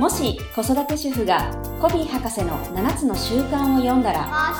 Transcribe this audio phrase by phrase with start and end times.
[0.00, 4.54] もし子育て主婦がコヴィー博士の7つの習慣を読んだら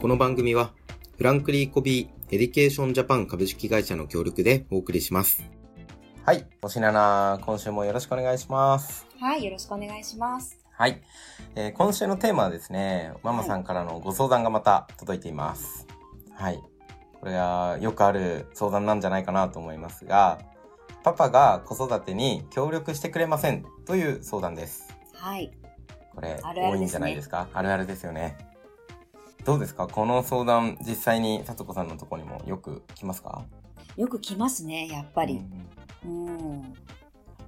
[0.00, 0.72] この番組は
[1.18, 5.44] フランクリン・コヴィー・エデュケーション・ジャパン株式会社の協力でお送りします。
[6.24, 6.46] はい。
[6.62, 9.06] おしなな、今週もよろしくお願いします。
[9.20, 11.02] はいよろしくお願いしますはい。
[11.54, 15.86] えー今週のテーマはですね、ママさんからのご相談がまた届いています。
[16.32, 16.62] はい。
[17.20, 20.38] これはよくある相談なんじゃないかなと思いますが、
[21.02, 24.94] パパが子育てに協力してくれませんという相談です。
[25.14, 25.50] はい。
[26.14, 26.72] これ、あるあるね。
[26.72, 27.48] 多いんじゃないですか？
[27.54, 28.36] あるあるですよね。
[29.44, 29.86] どうですか？
[29.88, 33.42] この相談、実際にさとこさんのところにもよく来ますか？
[33.96, 35.40] よく来ますねやっぱり。
[36.04, 36.74] うんうん。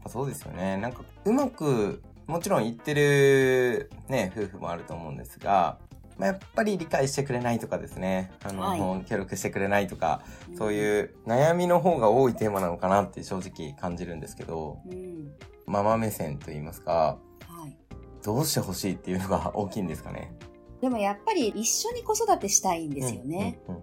[0.07, 0.77] そうですよね。
[0.79, 5.79] なんか、うまく、もちろん言ってるね、夫婦もあると思うんですが、
[6.23, 10.23] まあ、やっぱり理解してくれないとかですね、あの、はい協力してくれないとか、
[10.57, 15.33] そうういう悩みの方が多いテーマなのかなって正直感じるんですけど、ん、うん
[15.67, 17.77] ママ目線と言いますか、はい
[18.23, 20.33] どうしてほしいっていうのが大きいんですかね。
[20.81, 23.59] でもやっぱり一緒に子育てしたいんですよね。
[23.67, 23.75] うん。
[23.75, 23.83] うん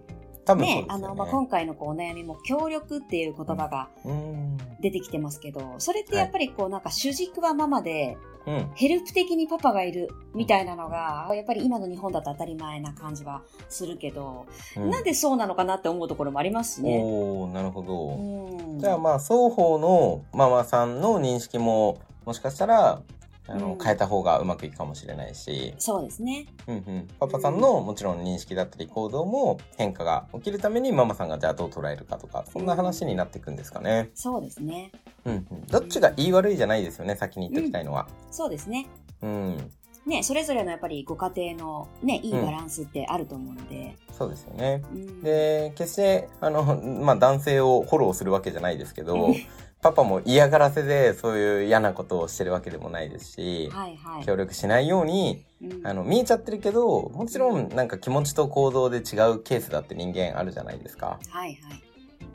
[0.58, 0.76] ね。
[0.76, 4.56] ねあの、まあ、今回のこうお悩みも協力っていう言葉がうん。
[4.80, 8.70] 出てきてますけど、それってやっぱりこうなんか主軸はママで、うん。
[8.74, 17.00] ヘルプ的にパパがいるみたいなのが、やっぱり今の日本だと当たり前な感じはするけど、うんなんでそうなのかなって思うところもありますしね。
[17.02, 18.08] おー、なるほど。
[18.16, 23.02] うんじゃあまあ双方のママさんの認識ももしかしたら
[23.50, 26.46] あの、うん変えた方がうまくいくかもしれないし、そうですね。
[26.66, 34.10] うんうん、パパさんのもちろん認識だったり行動も変化が起きるためにママさんがじゃあどう捉えるかとかそんな話になっていくんですかね。
[34.14, 34.92] そうですね。
[35.24, 38.06] うんうん、どっちが言い悪いじゃないですよね先に言っておきたいのは。
[38.30, 38.86] そうですね。
[39.22, 39.70] うん、
[40.06, 43.96] ね、それぞれのやっぱりご家庭のね、いいバランスってあると思うので。
[44.12, 44.82] そうですよね。
[44.92, 49.34] うんで決してあの、まあ、男性をフォローするわけじゃないですけどうん
[49.82, 54.24] パパも嫌がらせでそういう嫌なことをしてるわけでもないですし、はいはい。
[54.24, 59.00] 協力しないようにうんあの、見えちゃってるけど、もちろんなんか気持ちと行動で違
[59.30, 61.18] うケースだって人間あるじゃないですか。
[61.28, 61.82] はいはい。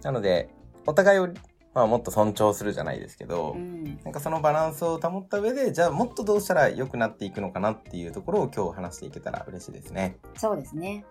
[0.03, 0.49] なので、
[0.85, 1.29] お互いを、
[1.73, 10.17] まあもっと尊重するじゃないですけど、うんなんかそのバランスを保った上で、じゃあもっとどうしたら良くなっていくのかなっていうところを今日話していけたら嬉しいですね。
[10.37, 11.03] そうですね。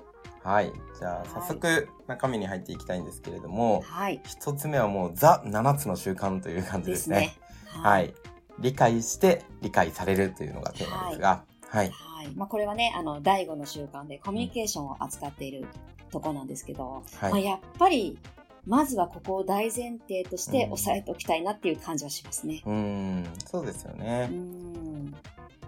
[0.43, 0.73] はい。
[0.99, 4.21] じゃあ早速中身に入っていきたいんですけれども、はい。
[4.25, 7.17] 一つ目はもうザ7つの習慣という感じでですすね。
[7.19, 7.37] ね。
[7.83, 8.15] はい。
[8.61, 11.91] 理解して理解されるというのがテーマですが、はい。
[11.91, 12.29] はい。
[12.37, 15.67] まあ、これはね、あの、第五の習慣でコミュニケーションを扱っている
[16.11, 17.33] とこなんですけど、はい。
[17.33, 18.19] まあ、やっぱり、
[18.67, 22.63] まずはここを大前提としてうん押さえておきたいなっていう感じはしますね。
[22.65, 24.29] うーん、そうですよね。
[24.31, 25.11] うん。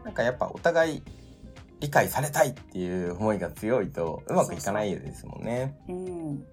[0.04, 1.02] なんかやっぱお互い
[1.80, 5.76] 理解されたいっていう思いが強いとうまくいかないですもんね。
[5.88, 6.44] うん。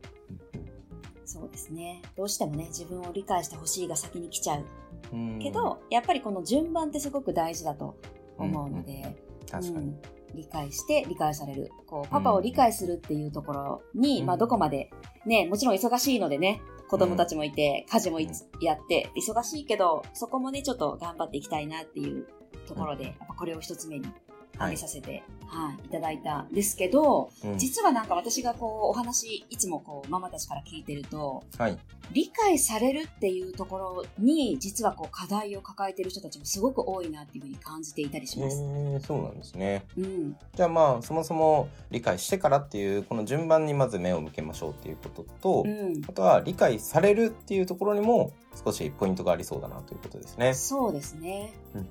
[1.25, 2.01] そうですね。
[2.15, 4.65] どうしてもね、自分を理解してほしいが先に来ちゃう。
[5.13, 7.95] うんけど、やっぱりこの順番ってすごく大事だと
[8.37, 9.15] 思うので、
[9.49, 9.87] 確かに。
[9.87, 10.01] うん
[10.35, 11.69] 理解して理解される。
[11.85, 14.89] こう、パパを理解するっていうところに、うんまあどこまで、
[15.27, 16.59] ね、もちろん忙しいのでね、
[16.89, 18.27] 子供たちもいて、家事もや
[18.73, 22.27] って、忙しいけど、そこもね、ちょっと頑張っていきたいなっていう
[22.67, 24.07] ところで、やっぱこれを一つ目に
[24.55, 31.77] 挙げさせて、はい、いただいたんですけど、うん実はなんか私がこう、お話、いつもこう、ママたちから聞いてると、はい。
[32.11, 38.57] 理解されるっていうところに、実はこう、課題を抱えてる人たちもすごく多いなっていうふうに感じていたりしえます。
[38.57, 39.85] ー、そうなんですね。
[39.97, 40.35] うん。
[40.55, 46.01] じゃあまあそもそも理解してからっていうこの順番にまず目を向けましょうっていうことと、うん。
[46.07, 50.53] あとは理解されるっていうところにも少しポイントがありそうだなということですね。
[50.53, 51.53] そうですね。
[51.75, 51.87] うん。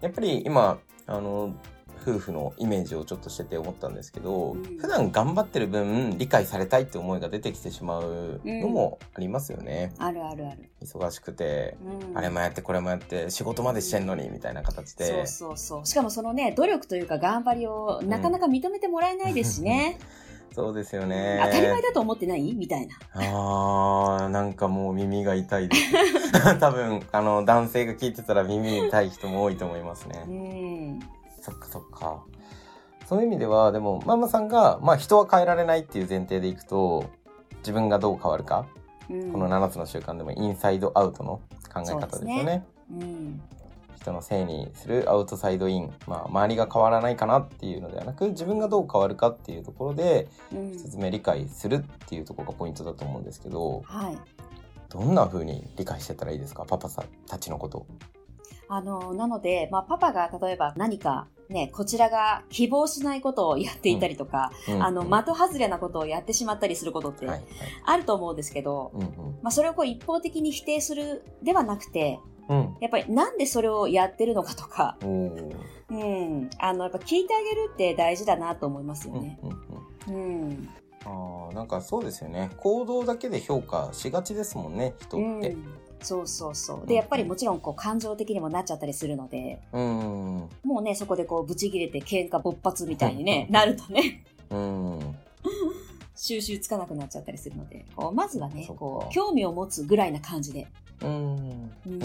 [0.00, 1.54] やっぱり今あの
[2.06, 9.94] 夫婦のイメージをちょっとしてて思ったんですけど、うん普段頑張ってる分理解されたいって思いが出てきてしまうのもありますよね。
[9.98, 10.70] あるあるある。
[10.82, 11.76] 忙しくて、
[12.10, 12.18] うん。
[12.18, 15.06] あれもやってこれもやって仕事までしてんのにみたいな形で。
[15.06, 15.86] そうそうそう。
[15.86, 19.98] しかもそのね、努力というか頑張りをなかなか認めてもらえないですしね。
[20.54, 21.40] そうですよね。
[21.44, 22.54] 当たり前だと思ってない？
[22.54, 22.94] みたいな。
[23.14, 25.92] あー、なんかもう耳が痛いです。
[26.60, 30.20] 多分、あの、男性が聞いてたら耳痛い人も多いと思いますうね。
[30.92, 31.00] ん。
[31.40, 32.22] そっかそっか。
[33.06, 37.04] そういう意味では、でも、ママさんが、まあ人は変えられないっていう前提でいくと、
[37.58, 38.66] 自分がどう変わるか、
[39.10, 41.40] うんこの7つの習慣でもインサイドアウトの
[41.72, 42.44] 考え方ですよね。
[42.44, 43.42] ねうん。
[44.04, 45.92] 人のせいにするアウトサイドイン。
[46.06, 50.72] まあ、周りが変わらないかなっていうのではなく、自分がどう変わるかっていうところで、うん。
[50.72, 54.18] 一つ目理解するっていうところがポイントだと思うんですけど、はい。
[54.90, 56.64] どんな風に理解してたらいいですか？
[56.66, 57.86] パパさんたちのこと。
[58.68, 67.46] あの、なので、まあ、パパが例えば何かね、こちらが希望しないことをやっていたりとか、うんあの、的外れなことをやってしまったりすることってはいはい。
[67.84, 69.02] あると思うんですけど、うん
[69.42, 72.18] まあ、それをこう一方的に否定するではなくて、
[72.48, 72.58] うん。
[72.58, 72.76] うん。
[72.80, 79.38] やっぱりなんでそれをやってるのかとか、うん、あの、やっぱ聞いてあげるって大事だなと思いますようんね。
[80.08, 80.44] うんうん。
[80.44, 80.68] うん。
[81.04, 82.50] ああ、なんかそうですよね。
[82.56, 85.50] 行動だけで評価しがちですもんね、人って。
[85.50, 85.64] うん
[86.04, 86.86] そうそうそう。
[86.86, 90.48] で、やっぱりもちろんこう感情的にもなっちゃったりするので、うん。
[90.62, 95.16] もうね、そこでこうブチ切れて喧嘩勃発みたいにね、なるとね、うん。
[96.14, 100.66] 収集つかなくなっちゃったりするので、こうまずはねこう、興味を持つぐらいな感じで、
[101.02, 101.33] うん。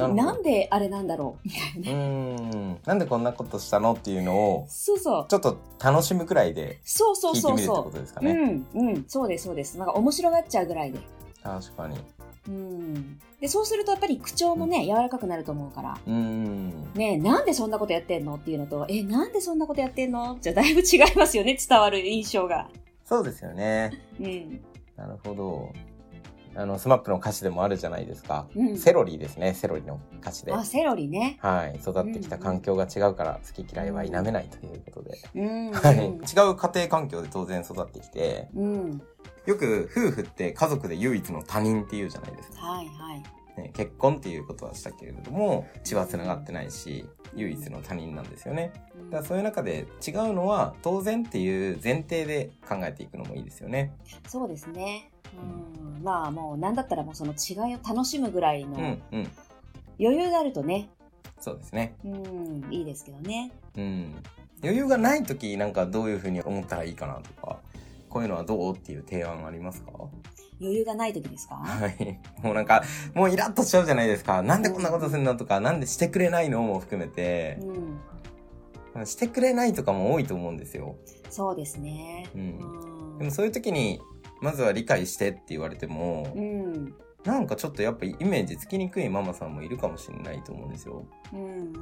[0.07, 1.47] うんなんであれなんだろう？
[1.47, 2.73] みたいなうね。
[2.73, 2.79] ん。
[2.85, 3.93] なんでこんなことしたの？
[3.93, 5.25] っていうのを、そうそう。
[5.27, 8.23] ちょっと楽しむくらいでそうそうそうそことですかう。
[8.23, 8.31] ね。
[8.73, 9.77] うん、うん、そうです、そうです。
[9.77, 10.99] なんか面白がっちゃうぐらいで。
[11.43, 11.97] 確かに。
[12.47, 13.19] うん。
[13.39, 16.69] で、そうするとやっぱり口調もね、柔らかくなると思うから、うん。
[16.93, 18.35] ねえ、なんでそんなことやってんの？
[18.35, 20.37] っていうのと、え、なんでそんなことやってんの？
[20.41, 22.67] じゃだいぶ違いますよね、伝わる印象が。
[23.05, 23.91] そうですよね。
[24.19, 24.61] うん。
[24.95, 25.71] なるほど。
[26.55, 28.47] あの、スマップの歌詞でもあるじゃないですか。
[28.55, 30.53] うんセロリですね、セロリの歌詞で。
[30.53, 31.37] あ、セロリね。
[31.41, 31.75] はい。
[31.75, 35.17] 育ってきた環境が違うから、好き嫌いは否めないということで。
[35.35, 35.71] うん。
[35.71, 35.95] はい。
[35.97, 39.01] 違う家庭環境で当然育ってきて、うん。
[39.45, 42.57] よく夫婦って家族で唯一の他人っていうじゃないですか。
[42.59, 43.23] はいはい。
[43.59, 47.05] ね、結婚っていうことはしたけれども、血は繋がってないし、
[47.35, 48.71] 唯一の他人なんですよね。
[48.95, 53.91] うんだからそういう中で違うのは当然っていう前提で考えていくのもいいですよね。
[54.27, 55.09] そうですね。
[55.33, 56.03] うん。
[56.03, 59.31] まあもう、なんだったらもうその違いを楽しむぐらいのうん、うん。
[59.99, 60.89] 余裕があるとね、
[61.39, 61.95] そうですね。
[62.03, 63.51] うん、いいですけどね。
[63.77, 64.15] うん。
[64.61, 67.59] 余裕がない時なんかどういうふうに思ったらいいかなとか、
[68.09, 69.91] こういうのはどうっていう提案ありますか？
[70.59, 71.55] 余裕がない時ですか？
[71.55, 72.19] はい。
[72.43, 72.83] もうなんか、
[73.13, 74.41] もうイラッとしちゃうじゃないですか。
[74.41, 77.57] なんでこんなことするのとか、なんでしてくれないのも含めて
[78.95, 79.05] う、ん。
[79.05, 80.97] してくれないとかも多いと思うんですよ。
[81.29, 82.27] そうですね。
[82.35, 84.01] うんうんでもそういう時に、
[84.41, 86.95] まずは理解してって言われても、うん。
[87.23, 91.05] なんかちょっとやっぱイメージつきにくいママさんもいるかもしれないと思うんですよ。
[91.33, 91.73] うんうんうんううん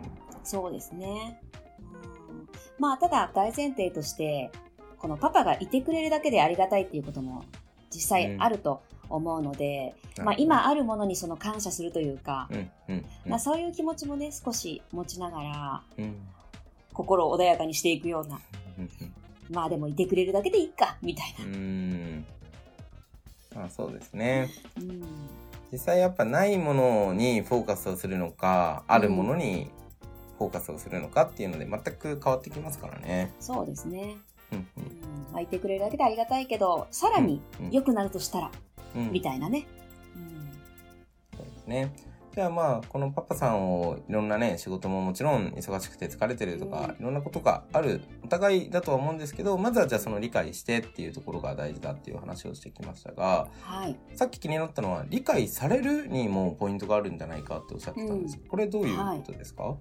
[0.00, 0.02] ん。
[0.42, 1.40] そうですね。
[1.80, 2.48] うん
[2.78, 4.50] まあ、ただ大前提として、
[4.98, 7.44] このパパがいてくれるだけでありがたいっていうことも
[7.92, 16.16] 実際あると思うので、まあ、今あるものにその感謝するというか、うん、うん、うんまあ、そういう気持ちもね、少し持ちながら、うん、
[16.92, 18.40] 心を穏やかにしていくような、
[18.78, 18.90] うん、
[19.50, 21.54] まあでもいてくれるだけでいいか、みたいうん。
[21.54, 22.26] うん。
[23.54, 24.50] まあそうですね。
[24.76, 24.82] な。
[24.82, 25.02] うん。
[25.72, 29.70] 実際やっぱないものにフォーカスをするのか、あるものに
[30.38, 33.32] フォーカスをするのかっていうので全く変わってきますからね。
[33.40, 34.16] そうですね。
[34.52, 34.98] うん、うん。
[35.32, 38.50] まあ、いてくれるだけでありがたいけど、さらにうん良くなるとしたら、
[38.96, 39.12] うん。
[39.12, 39.66] みたいなね。
[40.16, 40.50] うん。
[41.36, 41.92] そうですね。
[42.38, 47.02] じゃあまあ、このパパさんをいろんなね、仕事ももちろん忙しくて疲れてるとか、うん。
[47.02, 53.96] いろんなことがある、お互いだとは思うんですけど、まずはじゃあその理解してっていうところが大事だっていう話をしてきましたが、はい。
[54.14, 58.38] さっき気になったのは、理解されるにもポイントがあるんじゃないかっておっしゃってたんです。
[58.48, 59.74] これどういうことですか、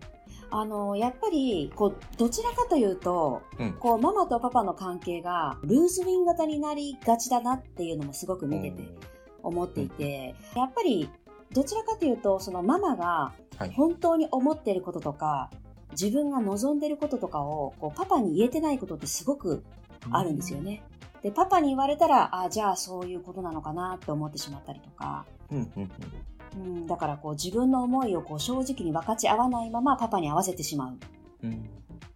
[0.50, 3.74] あの、やっぱり、こう、どちらかというと、うん。
[3.74, 8.82] こう、ママとパパの関係が、ルーズウィン型になりがちだなっていうのもすごく見てて
[9.44, 11.08] 思っていて、やっぱり、
[11.54, 13.72] どちらかというと、そのママがはい。
[13.72, 15.50] 本当に思ってることとか、
[15.92, 19.64] 自分が望んでることとかを、こう、パパに言えてないことってすごく
[20.12, 20.84] あるんですよね。
[21.24, 25.92] で、パパに言われたら、あ、じゃあそういうことなのかなって思ってしまったりとか、うんうん
[26.56, 30.98] うん、だからこう自分の思いをこう正直に分かち合わないままパパに合わせてしまう。
[31.44, 31.70] うん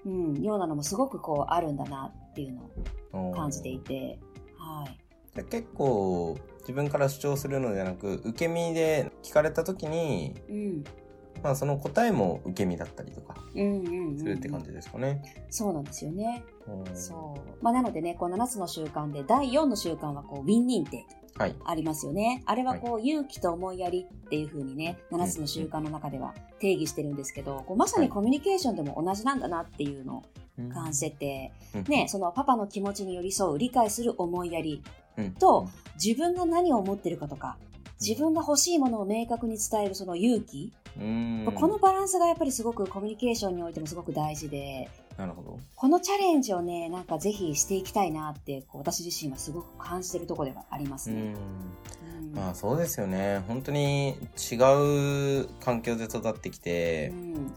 [0.03, 0.09] う
[0.39, 2.69] ん、ようなのもすごくこうあるんだなっていうの
[3.13, 4.19] うんを感じていて、
[4.57, 4.97] はい。
[5.35, 10.83] 結構自分から主張するのではなく受け身で聞かれた時に、うん。
[11.41, 15.23] まあ、その答えも受け身だったりとかうんうんうんうんするって感じですかね。
[15.49, 16.43] そうなんですよね。
[16.67, 17.63] うんそう。
[17.63, 21.05] まあなのでね、こう7つの習慣で第4の習慣はこうウィン認定
[21.37, 21.55] はい。
[21.65, 22.43] ありますよね。
[22.45, 30.23] あれはこう勇気と思いやりっていう風にね、7つの習慣の中では定義してるんですけど、こうまさにコミュニケーションでも同じなんだなっていうのを
[30.71, 35.69] 感じてて、うんね、そのパパの気持ちに寄り添う、理解する思いやり、うんと
[36.03, 37.57] 自分が何を思ってるかとか、
[37.99, 45.59] 自分が欲しいものを明確に伝えるその勇気、うんこのバランスがやっぱりすごくコミュニケーションにおいてもすごく大事で、なるほど。
[45.75, 51.35] このチャレンジをね、なんかぜひしていきたいなって、こう私自身はすごく感じてるところではありますね。
[52.33, 53.43] まあそうですよね。
[53.47, 54.17] 本当に
[54.51, 57.53] 違う環境で育ってきてう、ん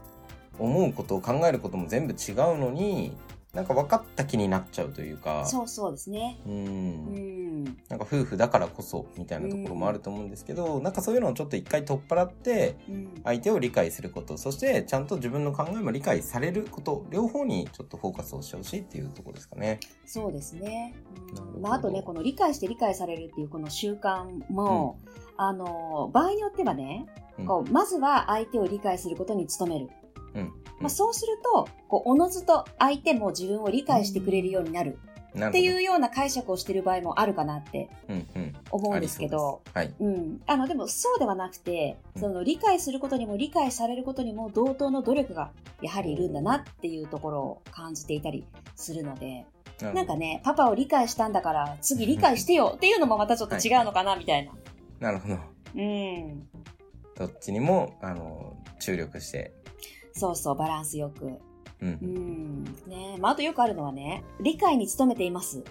[0.57, 3.11] 思うことを考えることも全部違うのに、
[3.53, 6.39] なんか分かった気になっちゃうというか、そうそうですね。
[6.45, 6.49] う。
[6.49, 7.15] うんん。
[7.89, 13.21] なんか夫婦だからこそみたいなところもあると思うんですけど、なんかそういうのをちょっと一回取っ払ってうん。
[13.23, 19.79] 相手を理解することそしてちゃんと自分の考えも理解されること両方にちょっとフォーカスをしてほしいっていうところですかね。
[20.05, 20.95] そうですね。
[21.55, 21.61] うん。
[21.61, 24.99] まあ、あとね、この理解して理解されるっていうこの習慣も、
[25.37, 27.05] あの、場合によってはね、
[27.39, 27.45] うん。
[27.45, 29.89] こう、まずは相手を理解することに努める。
[30.35, 30.53] うん。
[30.79, 34.99] まあ、そうすると、こう、おのずと相手も自分を理解してくれるようになる
[35.35, 37.89] っていうような解釈をしてる場合もあるかなって
[38.71, 39.61] 思うんですけど、
[39.99, 40.41] うん。
[40.47, 45.51] あの、でもそうではなくて、うんその理解することにも理解されることにも同等の努力が
[45.81, 49.45] やはりいるんだなっていうところを感じていたりするので、
[49.81, 49.93] はい。
[49.93, 54.53] なんかね、パパを理解したんだから次理解してよっていうのもまたちょっと違うのかなみたいな。
[54.99, 55.37] なるほど。
[55.75, 56.47] うん。
[57.17, 59.53] どっちにも、あの、注力して。
[60.13, 61.39] そうそう、バランスよく。
[61.81, 61.85] う。
[61.85, 62.63] うんん。
[62.87, 65.63] ねまあ、あとよくあるのはね、理解に努めています。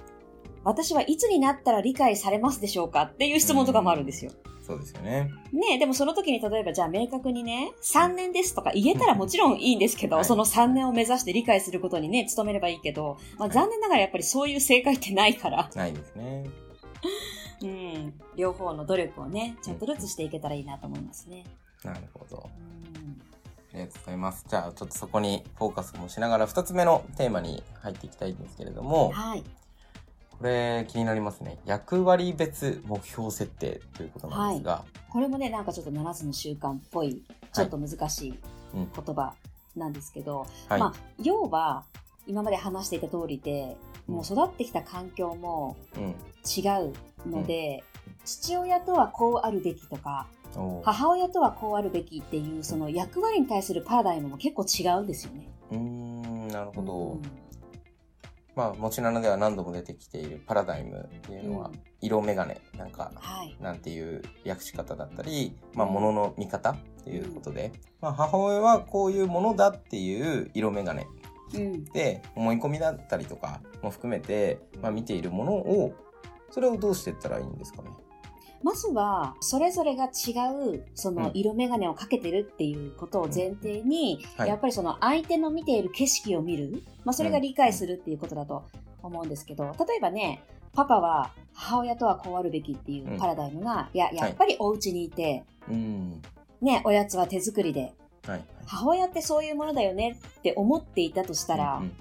[0.65, 4.33] 私はいつになったら理解されますでしょうかっていう質問とかもあるんですよ。
[4.67, 5.31] そうですよね。
[5.53, 16.45] ねでもその時に例えばじゃあ明確にね、3年ですとか言えたらもちろんいいんですけど、はいその3年を目指して理解することにね、努めればいいけど、まあ残念ながらやっぱりそういう正解ってないから、ないですね。
[17.63, 21.45] うん、両方の努力をね、ちょっとずつしていけたらいいなと思いますね。
[21.85, 22.49] なるほど。
[22.89, 22.94] うんあ
[23.85, 24.45] りがとうございます。
[24.49, 29.45] じゃあ、ちょっとそこにフォーカスもしながら、二つ目のテーマに入っていきたいんですけれども、はい。
[30.39, 31.59] これ気になりますね。
[31.65, 37.23] 役割別目標設定ということなんですが、これもね、なんかちょっと7つの習慣っぽい、
[37.53, 38.39] ちょっと難しい
[38.75, 39.35] うん言葉
[39.77, 40.81] なんですけど、はい。
[40.81, 41.85] まあ、要は、
[42.27, 43.77] 今まで話していた通りで、
[44.07, 46.15] もう育ってきた環境もうん。
[46.45, 46.93] 違う
[47.29, 47.83] ので、
[48.25, 50.27] 父親とはこうあるべきとか、
[50.83, 55.49] 母親とはこうあるべきっていう、その役割に対するパラダイムも結構違うんですよね。
[55.71, 56.93] うーん、なるほど。
[56.95, 57.23] うん
[58.57, 63.57] まあ、もちなのでは何度も出てきているパラダイムっていうのは、うん色眼鏡なんか、はい。
[63.63, 71.07] なんていう訳し方だったり、まあ、ものの見方っていうことで、まあ、母親はこういうものだっていう色眼鏡
[71.55, 71.85] うん。
[71.87, 75.95] で思い込みだったりとかも含めて、まあ、見ているものを
[76.51, 77.89] それをどうしていったらいいんですかね？
[78.65, 80.33] まずは、それぞれが違
[80.73, 81.31] う、そのうん。
[81.35, 84.49] 色眼鏡をかけてるっていうことを前提に、はい。
[84.49, 88.65] やっぱりその相手の見ている景色を見る、まあそれが理解するっていうことだと
[89.03, 90.43] 思うんですけど、例えばね、
[90.73, 93.99] パパは母親とはこうあるべきっていうパラダイムが、い。
[93.99, 96.23] や、やっぱりお家にいて、うん。
[96.63, 97.93] ね、おやつは手作りで、
[98.27, 98.45] はい。
[98.65, 101.93] 母親ってそういうものだよねって思っていたとしたら、うん。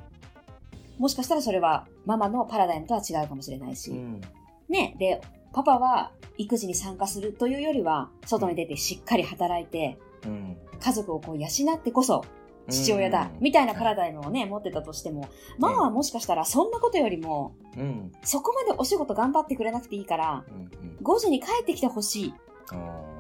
[0.98, 4.22] もしかしたらそれはママのパラダイムとは違うかもしれないし、うん。
[4.70, 5.20] ね、で、
[5.54, 10.58] パパは育児に参加するというよりは、外に出てしっかり働いて、うん。
[10.80, 12.26] 家族をこう養ってこそ
[12.70, 13.44] 父親だ、うん。
[13.44, 15.30] みたいなパラダイムをね、持ってたとしても、
[15.60, 18.12] ママはもしかしたらそんなことよりも、うん。
[18.24, 20.98] そこまでお仕事頑張ってくれなくていいから、うんうん。
[21.02, 22.34] 5時に帰ってきてほしい。
[22.72, 23.14] あ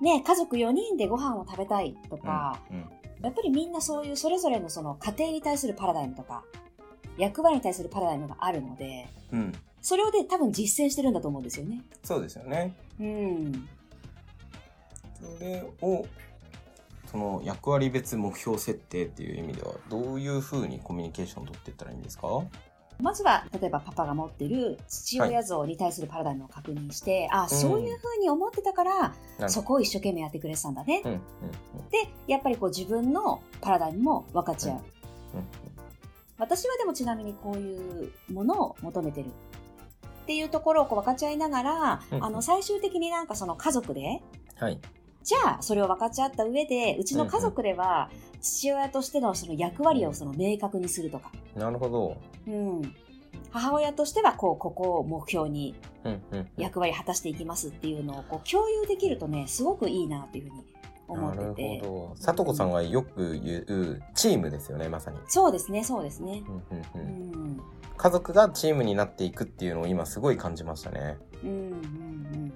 [0.00, 2.84] ね、家族4人でご飯を食べたいとーか、うん
[3.22, 6.44] やっぱりみんなそういうそれぞれのその家庭に対するパラダイムとか、
[7.16, 9.52] 役割に対するパラダイムがあるので、うんうん
[9.84, 11.82] それをで多分実践してるんだと思うんですよね。
[12.02, 12.74] そうですよね。
[12.98, 13.68] うん。
[15.20, 16.06] それを
[17.06, 22.26] その役割別目標設定っていう意味ではどういうふうにコミュニケーションを取っていったらいいんですか？
[22.98, 29.00] まずは、例えばパパが持ってる父親像に対するパラダイムを確認して、あ、そういうふうに思ってたから、
[29.38, 31.02] なるそこを一生懸命やってくれてたんだね。
[31.04, 31.20] うんうん
[31.90, 34.76] で、やっぱりこう自分のパラダイムも分かち合う。
[34.76, 34.82] うん
[36.36, 39.30] 私はでもちなみにこういうものを求めてる。
[40.24, 44.22] っていうところをこう分かち合いながら、うんあの、最終的になんかその家族で、
[44.56, 44.80] はい。
[45.22, 52.16] じゃあそれを分かち合った上で、うちの家族では父親としてのその役割をその明確にするとか、なるほど。
[52.46, 52.94] うん。
[53.50, 55.74] 母親としてはこう、ここを目標に
[56.56, 60.64] 役割果たしていきますっていうのをこう共有できるとね、すごくいいなっていうふうに
[61.08, 61.80] 思なるってて。
[61.80, 62.22] ほど。
[62.22, 65.18] さとこさんがよく言うチームですよね、まさに。
[65.26, 66.42] そうですね、そうですね。
[66.46, 67.60] うんうんううんん。
[67.96, 71.16] 家族がチームになっていくっていうのを今すごい感じましたね。
[71.42, 72.48] うん、うん、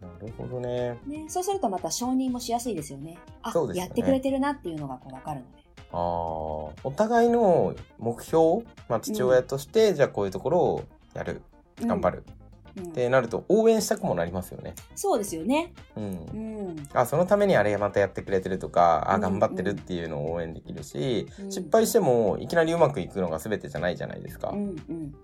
[0.00, 0.98] なるほどね。
[1.06, 1.12] うん。
[1.12, 3.18] ね、そうするとまた承認もしやすいですよね。
[3.42, 5.58] あ、そうですよねやってくれてるなっていうのがこうわかるので。
[5.90, 11.42] ああ、お互いの目標、まあ、父親として、じゃあこういうところをやる、
[11.80, 12.37] 頑張る、うん
[12.78, 14.74] ってなると応援したくもなりますよね。
[14.94, 15.72] そうですよね。
[15.96, 16.72] うんう。
[16.72, 16.76] ん。
[16.92, 24.50] あ、そのためにあれまたやってくれてるとか、あ、うん頑張ってるっていうのを応援できるし、うん失敗してもいきなりうまくいくのが全てじゃないじゃないですか。
[24.50, 25.14] うん、うん。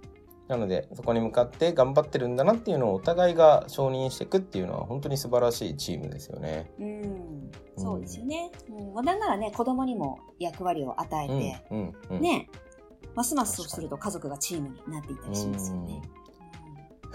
[0.48, 6.70] なので、そこに向かって頑張ってるんだなっていうのをお互いが承認していくっていうのは本当に素晴らしいチームですよね。
[6.78, 7.50] うん。
[7.78, 8.50] そうですよね。
[8.68, 8.94] うん。
[8.94, 12.20] まあなんならね、子供にも役割を与えうんて、、うん、うん。
[12.20, 12.50] ね、
[13.14, 16.02] ますますそうすると家族がチームになっていったりしますよね。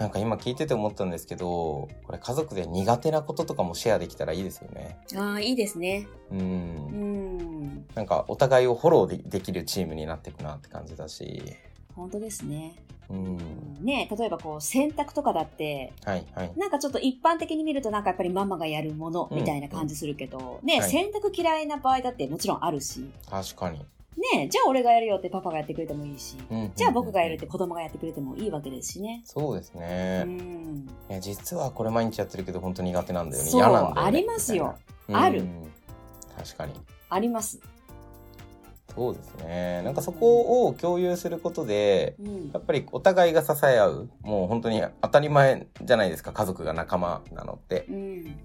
[0.00, 1.46] なんか今聞いてて思ったんですけど、
[2.04, 4.98] これ家族で苦手なこととかもシェアできたらいいですよね。
[5.14, 6.08] ああ、いいですね。
[6.32, 6.36] う。
[6.36, 7.86] うんん。
[7.94, 11.42] なんかお互いをフォローでできるチームになっていくなって感じだし。
[11.94, 12.76] 本当ですね。
[13.10, 13.36] うん。
[13.84, 16.52] ね例えばこう、洗濯とかだって、はいはい。
[16.56, 23.84] なんかちょっと一般的に見るとなんかやっぱりママがやるものみたいな感じするけど、ね、はい洗濯嫌いな場合だってもちろんあるし、確かに。
[24.16, 29.22] ねじゃあ俺がやるよってパパがやってくれてもいいし、うんじゃあ僕がやるって子供がやってくれてもいいわけですしね。
[29.24, 30.24] そうですうね。
[30.24, 30.86] ん。
[31.08, 33.50] いや実はこれ毎日やってるけど本当苦手なんだよね。
[33.50, 34.00] そう嫌なんだよね。
[34.02, 34.76] ありますよ。
[35.12, 35.70] あるうん
[36.36, 36.72] 確かに。
[37.08, 37.60] あります。
[38.94, 39.82] そうですね。
[39.82, 42.58] なんかそこを共有することで、うんや。
[42.58, 44.10] っぱりお互いが支え合う。
[44.22, 46.32] もう本当に当たり前じゃないですか。
[46.32, 47.86] 家族が仲間なのって。
[47.88, 48.36] うん。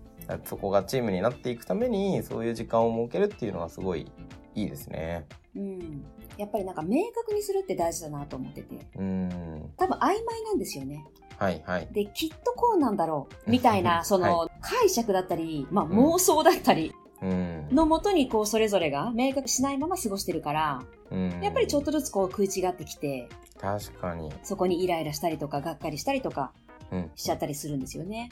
[0.46, 4.12] そこがチームになっていくために、そういう時間を設けるっていうのはすごい
[4.56, 5.26] いいですね。
[5.56, 6.06] うん。
[6.38, 8.88] やっぱりなんか明確にするって大事だなと思ってて。
[8.98, 9.72] うん。
[9.78, 11.06] 多分曖昧なんですよね。
[11.38, 11.88] はいはい。
[11.92, 13.50] で、きっとこうなんだろう。
[13.50, 17.68] みたいな、 その、は解釈だったり、まあうん妄想だったりうん。
[17.72, 24.32] のもとにこうそれぞれが明確しないまま過ごしてるから、うんやっぱりちょっとずつこう食い違ってきて、確かに。
[24.44, 26.52] そこにイライラしたりとか、がっかりしたりとか
[26.92, 27.12] うん。
[27.16, 28.30] しちゃったりするんですよね。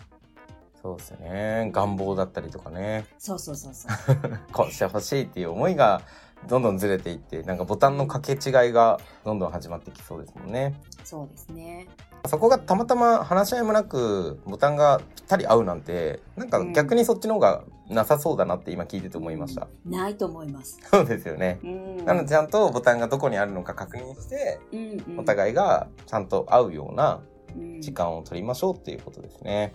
[0.81, 1.69] そうですね。
[1.71, 3.05] 願望だったりとかね。
[3.17, 4.17] そうそうそうそう。
[4.51, 6.01] こうしてほしいっていう思いが
[6.47, 10.79] どんどんずれていって、なんかボタンの掛け違いがどんどん始まってきそうですもんね。
[11.03, 11.87] そうですね。
[12.27, 19.67] そこがたまたま話し合いもなくボタンがぴったり合うなんて、なんか逆にそっちの方がなさそうだなって今聞いてて思いました。
[19.85, 20.79] ないと思います。
[20.89, 21.59] そうですよね。
[21.63, 22.05] うん。
[22.05, 27.21] なのでちゃんとボタンがどこにあるのか確認して、うんうん、お互いがちゃんと合うような
[27.55, 29.73] うん時間を取りましょうっていうことですね。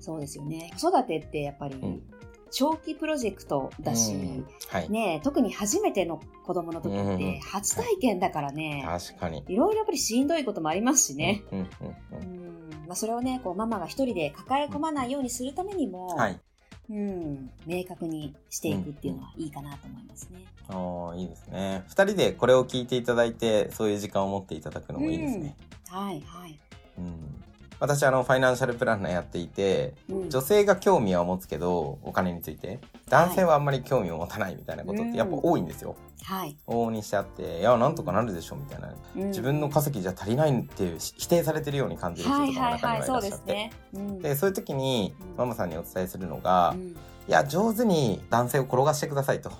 [0.00, 0.70] そうですよね。
[0.78, 2.02] 子育てってやっぱりん
[2.50, 4.90] 長期プロジェクトだし、うんはい。
[4.90, 9.44] ね特に初めての子供の時っうんて初体験だからね、確かに。
[9.48, 11.42] いろいろやっぱりしんどいこともありますしね。
[11.52, 11.68] うんうんう
[12.12, 16.40] うんんまあ、それをね、こうママが一人で抱え込まないようにするためにも、はい。
[16.88, 20.44] うん、明確にしていくっていうのはいいかなと思いますね。
[20.68, 21.82] ああ、いいですね。
[21.88, 25.56] 二人でこれを聞いていただいて、そういう時間を持っていただくのもいいですね。
[25.88, 26.58] はいはい。
[26.98, 27.44] うん。
[27.78, 35.94] 私、あの、ファイナンシャルプランナーやっていて、うん女性が興味は持つけど、お金について、男性はあんまり興味を持たないみたいなことってやっぱ多いんですよ。
[36.24, 36.56] はい。
[36.66, 38.88] 往々にしちゃって、いや、なんとかなるでしょ、みたいな。
[39.16, 43.30] うん自分の稼ぎじゃ足りないっていう、否定されてるように感じる人はいとかも中にはいらっしゃって。
[43.30, 43.72] ですね。
[43.94, 46.96] うんで、そういう時にうん、ママさんにお伝えするのが、うん
[47.28, 49.50] いや、上手に男性を転がしてくださいと。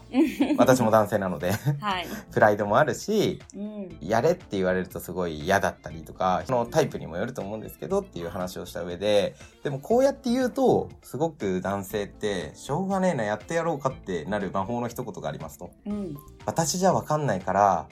[0.57, 1.51] 私も男性なので、
[1.81, 2.07] はい。
[2.31, 3.99] プライドもあるし、うん。
[4.01, 15.71] やれって言われるとすごい嫌だったりとか、そのタイプにもよると思うんですけどっていう話をした上で、でもこうやって言うと、すごく男性って、しょうがねえな、やってやろうかってなる魔法の一言がありますと。
[15.87, 16.17] うん。
[16.45, 17.89] 私じゃわかんないから、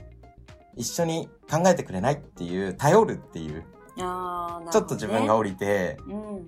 [0.76, 3.64] 一緒に考えてくれないっていう、頼るっていう、
[4.00, 6.36] あねちょっと自分が降りて、うんうん。
[6.38, 6.44] うん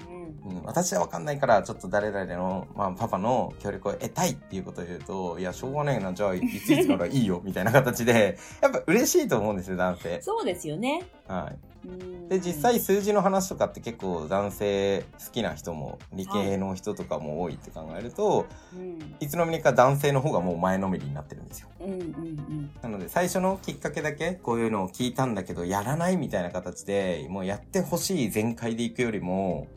[0.64, 10.20] 私はわかんないから、ちょっと誰々の、まあ、パパの協力を得たいっていうことを言うと、いや、しょうがないな、じゃあ、いついつからいいよ、みたいな形で、やっぱ嬉しいと思うんですよ、男性。
[10.22, 11.04] そうですよね。
[11.28, 11.88] はい。
[11.88, 19.14] うんで、実際数字の話とかって結構男性好きな人も、理系の人とかも多いって考えると、うん。
[19.20, 21.68] いつの間にか男性の方がもう前のめりになってるんですよ。
[21.80, 22.70] うんうんうん。
[22.82, 29.68] なので、最初のきっかけだけ、こういうのを聞いたんだけど、やらないみたいな形で、もうやってほしい全開で行くよりも、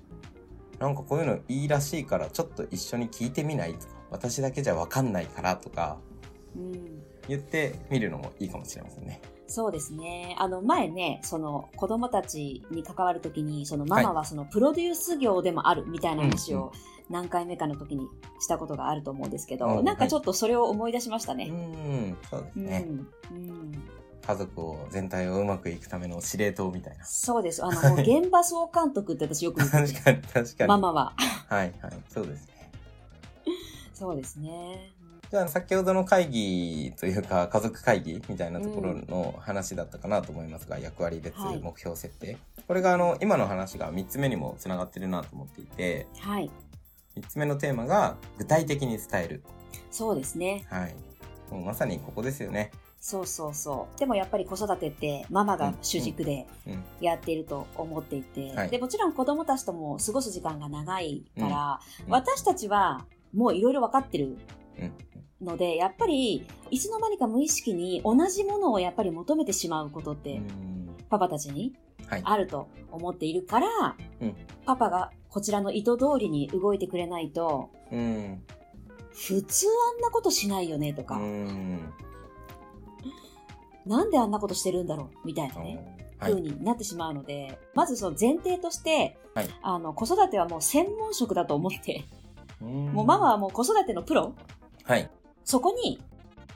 [0.79, 5.99] なんかこういうのいいらしいから、ちょっと一緒に聞いてみないとか、私だけじゃわかんないからとか、
[6.55, 7.03] うん。
[7.27, 9.21] 言ってみるのもいいかもしれませんね。
[9.49, 10.35] そうですね。
[10.37, 16.71] あの、前ね、その、子供たちに関わるときに、その、ママはその、プロデュース業でもあるみたいな話を、
[17.09, 18.07] 何回目かの時に
[18.39, 21.45] したことがあると思うんですけど、うんなんかちょっとそれを思い出しましたうね。
[21.47, 22.65] ん、そうですうん。
[22.65, 22.85] ね。
[23.31, 23.71] うん。
[24.21, 27.03] 家族を、全体をうまくいくための司令塔みたいな。
[27.05, 27.65] そうです。
[27.65, 30.67] あの、現場総監督って私よく言って 確かに、確かに。
[30.67, 31.13] ママは。
[31.47, 31.93] はい、はい。
[32.09, 32.71] そうですね。
[33.95, 34.91] そうですね。
[35.31, 42.37] じゃあ、先ほどの会議というか、家族会議みたいなところの話だったかなと思いますが、役割別はい目標設定。
[42.67, 46.49] これが、あの、今の話が3つ目にもつながってるなと思っていて、はい。
[47.15, 49.43] 3つ目のテーマが、具体的に伝える。
[49.91, 50.65] そうですね。
[50.67, 50.95] はい。
[51.51, 52.71] もうまさにここですよね。
[52.99, 53.99] そうそうそう。
[53.99, 56.83] でもやっぱり子育てってママが主軸でうん。
[57.01, 64.37] やっていると思っていて、はいでもちろん子供たちとも過ごす時間が長いから、うん私たちはもういろいろ分かってる
[64.79, 64.93] うん。
[65.41, 71.73] ので、やっぱりいつの間にか無意識に同じものをやっぱり求めてしまうことって、うんパパたちに
[72.07, 72.21] はい。
[72.23, 73.67] あると思っているから、
[74.21, 78.41] うんパパがこちらの意図通りに動いてくれないと、うん。
[79.11, 81.93] 普通あんなことしないよねとか、うん。
[83.85, 85.75] なんであんなことしてるんだろうみたいなね。
[85.75, 92.03] はい風になってしまうので、まずその前提として、はいあの、子育てはもう専門職だと思って、
[92.59, 94.35] ももうママはもう子育てのプロ、
[94.83, 95.09] はい。
[95.49, 95.99] そこに、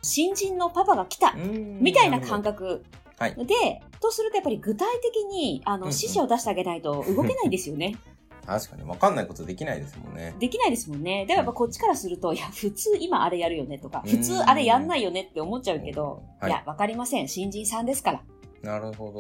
[0.04, 2.44] 新人のパパが来た、みみたいな感。
[2.44, 2.84] 覚。
[3.18, 7.96] はいで、とするとやっぱり具体的に、あの、うんうん指示を出してあげないと動けないですよね。
[8.46, 10.36] 確かに、わかんないことできないですもんね。
[10.38, 11.26] できないですもんね。
[11.26, 17.28] でもやっぱこっちからすると、いや、普通今あれやるよねとか、うん普通あれやんないよねって思っちゃうけど、はいいや、わかりません。
[17.28, 18.22] 新人さんですから。
[18.62, 19.12] なるほ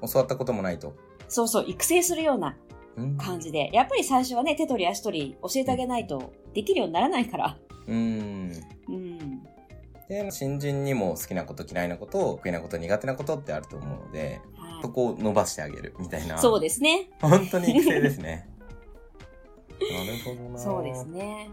[0.00, 0.08] ど。
[0.08, 0.94] 教わったこともないと。
[1.28, 2.56] そうそう、育成するような
[2.96, 3.68] うん感じで。
[3.74, 7.58] やっぱり最初はね、手取り足取り教えてあげないとできるようにならないから。
[7.86, 7.96] うん。
[7.96, 8.52] うん。
[10.10, 16.38] で、新人にも好きなこと、嫌いなこと、得意なこと、苦手なことってあると思うので、はいそこを伸ばしてあげるみたいな。
[16.38, 17.10] そうですね。
[17.20, 18.48] 本当に育成ですね。
[19.78, 20.58] なるほどな。
[20.58, 21.50] そうですね。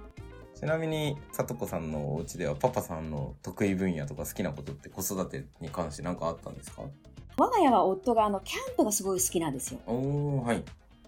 [0.55, 6.83] ちなみに、さとこさんのお家では、パパさんの得意分野とか好きなことって子育てに関して何かあったんですか？
[7.37, 9.79] 我が家は夫があの、キャンプがすごい好きなんですよ。
[9.85, 10.63] おー、はい。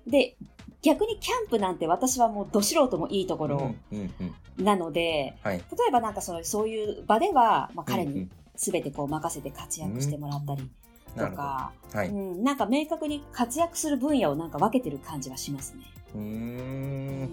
[0.08, 0.36] で、
[0.82, 4.14] 逆にキャンプなんて私はもうど素人もいいところうん、うん、
[4.58, 4.66] うん。
[4.66, 5.58] なので、はい。
[5.58, 10.70] 例えばなんかそのそういう場では、まあ、彼に全てこう任せて活躍してもらったり。
[11.18, 12.10] とか、はい。
[12.10, 15.84] う、うんなんか明確に活躍する分野をなんか分けてる感じはしますね。
[16.16, 16.18] ー。
[16.18, 17.30] うんん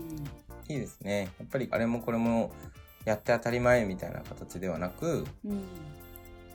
[0.68, 1.30] いいですね。
[1.38, 2.50] やっぱりあれもこれも
[3.04, 5.64] やって当たり前みたいな形ではなく、うん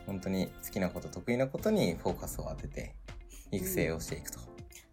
[0.06, 2.94] 本当に好きなこと、得意なことにフォーカスを当てて、
[3.52, 4.40] 育成をしていくと。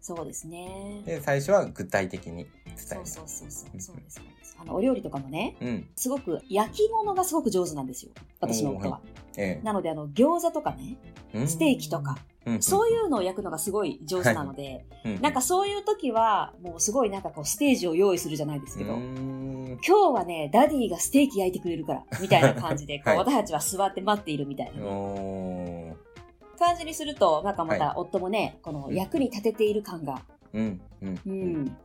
[0.00, 1.02] そうですね。
[1.04, 2.46] で、最初は具体的に伝える。
[2.76, 4.56] そうそうそうそうそうですそうです。
[4.58, 5.88] あのお料理とかもね、うん。
[5.96, 8.12] すごく焼き物がすごく上手なんですよ。
[8.40, 9.00] 私の夫は。
[9.36, 10.96] えなのであの餃子とかね、
[11.32, 11.46] え。
[11.46, 18.98] ステーキとか、うん、そういうのを焼くのがすごい上手なので、うん、なんかそういう時はもうすごいなんかこうステージを用意するじゃないですけど。
[19.86, 24.82] 今日はね、 Daddy がステーキ焼いてくれるから、みたいな感じで、こう、 はい私たちは座って待っているみたいな
[26.60, 31.52] 感じにすると、なんかまはた夫もね、この役に立てている感が、うん、うん、ううん。
[31.64, 31.76] ん、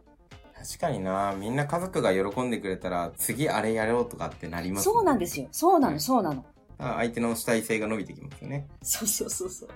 [0.53, 5.45] 確かになみんな家族が喜んでくれたら、次あれやろうとかってなりますそうなんですよ。
[5.45, 5.49] よ。
[5.51, 6.45] そうなの、はいそうなの。
[6.77, 8.67] あ相手の主体性が伸びてきますよね。
[8.83, 9.69] そうそうそうそう。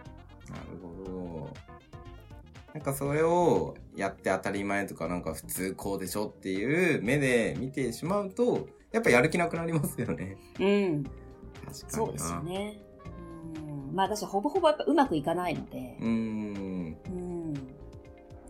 [0.51, 1.53] なるほど。
[2.73, 10.37] なんかそれをやって当たり前とかなんか普通こうでしょっていう目で見てしまうと、やっぱやる気なくなりますよね。
[10.59, 11.21] うん、確か
[11.63, 11.89] にな。
[11.89, 12.81] そうですよね。
[13.89, 16.97] うん、まあ私ほぼほぼやっぱうまくいかないのでう、ーん。
[17.07, 17.53] うん、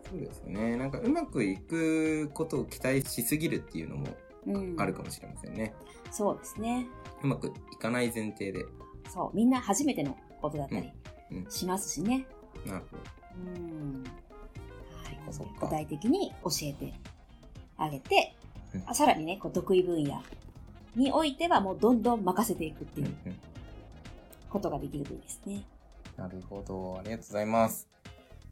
[0.10, 0.76] そうですよね。
[0.76, 4.08] なんかうまくいくことを期待しすぎるっていうのも
[4.48, 5.74] うん、あるかもしれませんね。
[6.12, 6.88] そうですね。
[7.24, 8.66] うまくいかない前提で。
[9.10, 10.92] そう、みんな初めてのことだったり
[11.32, 12.26] うんうんしますしね。
[12.66, 13.04] なるほど。
[13.36, 14.04] うん。
[14.04, 15.20] はい
[15.60, 16.94] 具体的に教えて
[17.78, 18.36] あげて、
[18.74, 20.24] うんあさらにね、こう得意分野
[20.96, 23.36] においてはもうどんどん任せていくってうんいううん
[24.50, 25.64] ことができるといいですね。
[26.18, 26.98] なるほど。
[27.00, 27.88] ありがとうございます。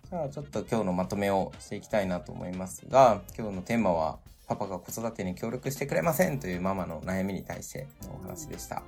[0.09, 8.83] じゃあちょっと今日のまとめをしていきたいなと思いますが、今日のテーマは、パパが子育てに協力してくれませんというママの悩みに対してのお話でした。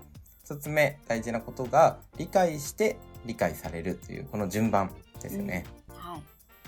[0.45, 4.91] 一つ目、大事なことが、理解して理解されるという、この順番
[5.21, 5.65] ですよね。
[5.89, 6.21] はい。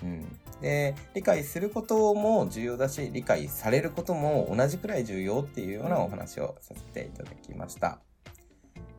[0.03, 0.37] うん。
[0.59, 7.99] で、理解することも重要だし、理解されることも同じくらい重要っていうようなお話をさせていただきました。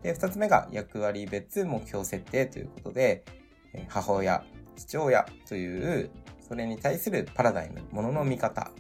[0.03, 3.25] で、二つ目が役割別目標設定ということで、
[3.73, 4.45] えー母親、
[4.77, 6.11] 父親という、
[6.47, 8.71] それに対するパラダイム、ものの見方、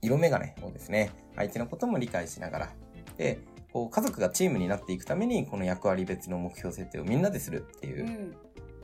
[0.00, 2.72] 色眼鏡をですね、相手のことも理解しながら、
[3.16, 3.38] で、
[3.72, 8.36] こう家族がチームになっていくために、この役割別の目標設定をみんなでするっていうう、ん。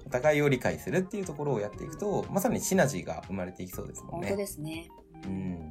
[0.06, 4.36] お互いを理解するっていうところをやっていくと、まさにシナジーが生まれていきそうですもん本当ね。
[4.36, 4.88] ですね。
[5.24, 5.70] うん。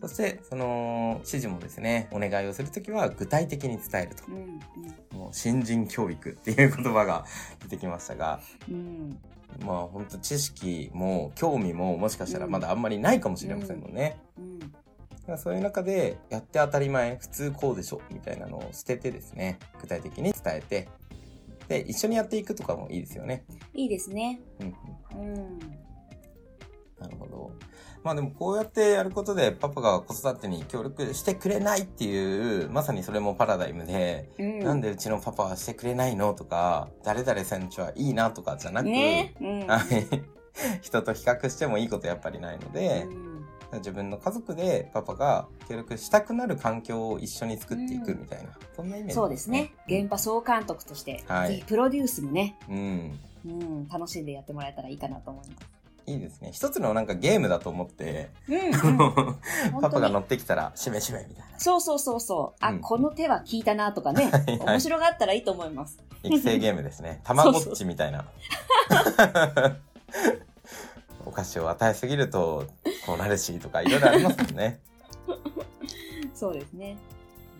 [0.00, 4.24] そして、その、指示もですね、お願いをするときは具体的に伝えると。
[4.28, 5.18] うん。
[5.18, 7.24] もう、新人教育っていう言葉が
[7.62, 8.76] 出てきましたが、うん。
[8.76, 9.66] うん。
[9.66, 14.18] まあ、本当知識も興味ももしかしたらまだあんまりないかもしれませんもんね。
[14.38, 14.58] うん。
[14.58, 14.72] だか
[15.32, 20.88] らそういう中で、やって当たり前、普通こうでしょ、みたいなのを捨ててですね、具体的に伝えて、
[21.68, 23.44] で、一緒にやっていくとかもいいですよね。
[23.74, 24.40] いいですね。
[24.60, 24.76] うん
[25.18, 25.75] うん。
[28.06, 34.58] まあでもこうやってやることでパパが子育てに協力してくれないっていう、まさにそれもパラダイムで、うん。
[34.60, 39.34] なんでうちのパパはしてくれないのとか、誰々さんちはいいなとかじゃなく、ね。
[39.40, 39.66] うん。
[39.66, 39.82] はい。
[40.82, 43.44] 人と比較してもいいことやっぱりないのでう、ん
[43.78, 49.74] 自分の家族でパパが協力したくなる環境を一緒に作っていくみたいな、そんなイメージそうですね。
[49.88, 53.18] 現場総監督として、はいぜひプロデュースもね、うん。
[53.46, 55.75] うん、楽しんでやってもらえたらいいかなと思います。
[56.06, 56.50] いいですね。
[56.52, 61.58] 一つのなんかゲームだと思って、うん、パパが乗にってきたら、しめしめみたいな。
[61.58, 62.64] そうそうそうそう。
[62.64, 65.98] あ、うんこの手は効いたなとかね、はいはい面白がったらいいと思います。
[66.22, 67.20] 育成ゲームですね。
[67.24, 68.24] たまごっちみたいな。
[71.36, 72.64] 菓子を与えすぎると
[73.04, 74.80] こうなるしとかいろいろありますもんね。
[76.34, 76.96] そうですね。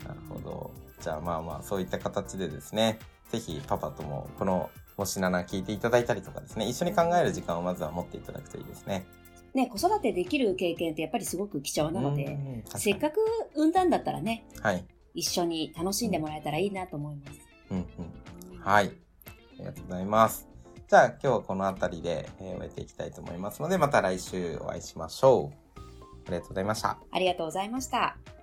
[0.07, 0.71] なるほど。
[1.01, 2.99] じゃあまあまあそういった形でですね、
[3.31, 9.07] ぜひパパともこのもし7聞いていただいたりとかですね、一緒に考える時間をまずは持っていただくといいですね。
[9.55, 13.19] ね、子育てできる経験ってやっぱりすごく貴重なので、うんせっかく
[13.55, 14.85] 産んだんだったらね、はい。
[15.15, 17.39] 一緒に楽しんでもらえたらいいなと思います。
[17.71, 17.79] うん
[18.53, 18.61] うん。
[18.61, 18.93] はい。
[19.27, 20.47] ありがとうございます。
[20.89, 25.81] じゃあ今日はこの辺りで、えー終えていきたいと思いますので、また来週お会いしましょう。
[26.27, 26.99] ありがとうございました。
[27.11, 28.36] ありがとうございました。